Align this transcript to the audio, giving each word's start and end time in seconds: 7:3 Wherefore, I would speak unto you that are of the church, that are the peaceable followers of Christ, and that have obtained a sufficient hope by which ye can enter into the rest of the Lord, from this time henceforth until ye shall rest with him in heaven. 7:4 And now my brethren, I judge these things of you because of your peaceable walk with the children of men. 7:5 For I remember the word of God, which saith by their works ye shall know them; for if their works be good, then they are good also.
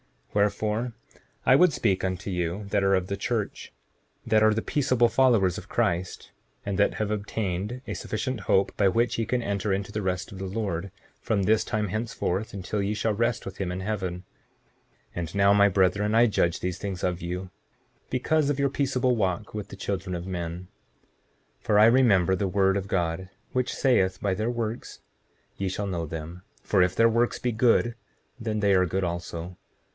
7:3 0.31 0.35
Wherefore, 0.35 0.93
I 1.45 1.55
would 1.55 1.73
speak 1.73 2.03
unto 2.05 2.31
you 2.31 2.65
that 2.69 2.83
are 2.85 2.95
of 2.95 3.07
the 3.07 3.17
church, 3.17 3.71
that 4.25 4.41
are 4.41 4.53
the 4.53 4.61
peaceable 4.61 5.09
followers 5.09 5.57
of 5.57 5.67
Christ, 5.69 6.31
and 6.65 6.79
that 6.79 6.95
have 6.95 7.11
obtained 7.11 7.81
a 7.85 7.93
sufficient 7.93 8.39
hope 8.39 8.75
by 8.77 8.87
which 8.87 9.19
ye 9.19 9.25
can 9.25 9.43
enter 9.43 9.73
into 9.73 9.91
the 9.91 10.01
rest 10.01 10.31
of 10.31 10.39
the 10.39 10.47
Lord, 10.47 10.89
from 11.19 11.43
this 11.43 11.65
time 11.65 11.89
henceforth 11.89 12.53
until 12.53 12.81
ye 12.81 12.93
shall 12.93 13.13
rest 13.13 13.45
with 13.45 13.57
him 13.57 13.71
in 13.71 13.81
heaven. 13.81 14.23
7:4 15.15 15.15
And 15.15 15.35
now 15.35 15.53
my 15.53 15.67
brethren, 15.67 16.15
I 16.15 16.25
judge 16.27 16.61
these 16.61 16.79
things 16.79 17.03
of 17.03 17.21
you 17.21 17.51
because 18.09 18.49
of 18.49 18.57
your 18.57 18.69
peaceable 18.69 19.17
walk 19.17 19.53
with 19.53 19.67
the 19.67 19.75
children 19.75 20.15
of 20.15 20.25
men. 20.25 20.69
7:5 21.59 21.59
For 21.65 21.77
I 21.77 21.85
remember 21.85 22.35
the 22.35 22.47
word 22.47 22.77
of 22.77 22.87
God, 22.87 23.29
which 23.51 23.73
saith 23.75 24.19
by 24.21 24.33
their 24.33 24.49
works 24.49 25.01
ye 25.57 25.67
shall 25.69 25.85
know 25.87 26.07
them; 26.07 26.41
for 26.63 26.81
if 26.81 26.95
their 26.95 27.09
works 27.09 27.37
be 27.37 27.51
good, 27.51 27.93
then 28.39 28.61
they 28.61 28.73
are 28.73 28.85
good 28.87 29.03
also. 29.03 29.57